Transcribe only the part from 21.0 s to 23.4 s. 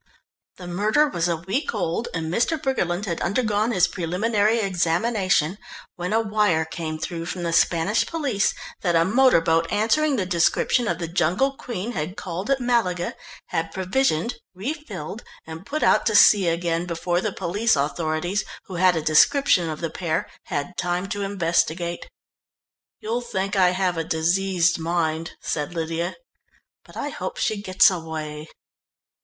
to investigate. "You'll